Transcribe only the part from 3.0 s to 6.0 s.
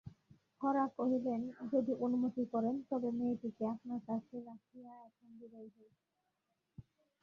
মেয়েটিকে আপনার কাছে রাখিয়া এখন বিদায় হই।